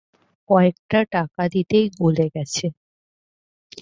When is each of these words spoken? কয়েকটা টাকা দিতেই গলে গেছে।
কয়েকটা 0.49 0.99
টাকা 1.13 1.43
দিতেই 1.53 1.85
গলে 1.99 2.25
গেছে। 2.35 2.65